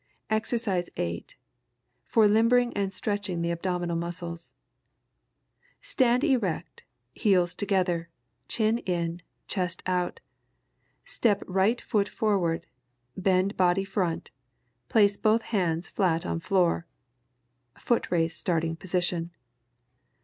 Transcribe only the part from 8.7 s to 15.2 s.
in, chest out, step right foot forward, bend body front, place